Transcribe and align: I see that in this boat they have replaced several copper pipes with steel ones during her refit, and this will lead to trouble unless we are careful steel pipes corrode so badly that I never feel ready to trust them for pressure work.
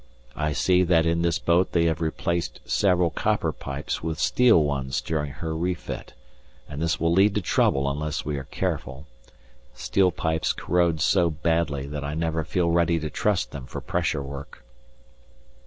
I 0.35 0.53
see 0.53 0.81
that 0.85 1.05
in 1.05 1.21
this 1.21 1.37
boat 1.37 1.73
they 1.73 1.85
have 1.85 2.01
replaced 2.01 2.59
several 2.65 3.11
copper 3.11 3.51
pipes 3.51 4.01
with 4.01 4.17
steel 4.17 4.63
ones 4.63 4.99
during 4.99 5.29
her 5.33 5.55
refit, 5.55 6.13
and 6.67 6.81
this 6.81 6.99
will 6.99 7.11
lead 7.13 7.35
to 7.35 7.41
trouble 7.41 7.87
unless 7.87 8.25
we 8.25 8.35
are 8.39 8.45
careful 8.45 9.05
steel 9.75 10.09
pipes 10.11 10.53
corrode 10.53 11.01
so 11.01 11.29
badly 11.29 11.85
that 11.85 12.03
I 12.03 12.15
never 12.15 12.43
feel 12.43 12.71
ready 12.71 12.99
to 12.99 13.11
trust 13.11 13.51
them 13.51 13.67
for 13.67 13.79
pressure 13.79 14.23
work. 14.23 14.63